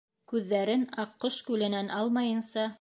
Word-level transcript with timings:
Күҙҙәрен 0.31 0.87
Аҡҡош 1.05 1.39
күленән 1.51 1.95
алмайынса: 2.01 2.69